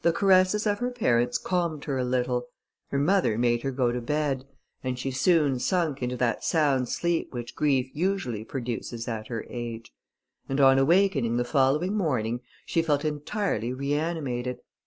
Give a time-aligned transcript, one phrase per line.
[0.00, 2.46] The caresses of her parents calmed her a little;
[2.88, 4.46] her mother made her go to bed,
[4.82, 9.92] and she soon sunk into that sound sleep which grief usually produces at her age;
[10.48, 14.60] and on awakening the following morning, she felt entirely reanimated.